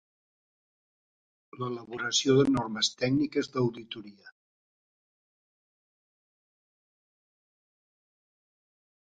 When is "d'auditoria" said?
3.57-4.33